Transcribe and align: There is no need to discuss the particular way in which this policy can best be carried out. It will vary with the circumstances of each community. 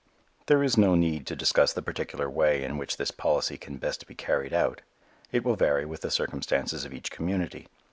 There 0.47 0.63
is 0.63 0.79
no 0.79 0.95
need 0.95 1.27
to 1.27 1.35
discuss 1.35 1.73
the 1.73 1.83
particular 1.83 2.27
way 2.27 2.63
in 2.63 2.79
which 2.79 2.97
this 2.97 3.11
policy 3.11 3.55
can 3.55 3.77
best 3.77 4.07
be 4.07 4.15
carried 4.15 4.51
out. 4.51 4.81
It 5.31 5.43
will 5.43 5.55
vary 5.55 5.85
with 5.85 6.01
the 6.01 6.09
circumstances 6.09 6.85
of 6.85 6.91
each 6.91 7.11
community. 7.11 7.67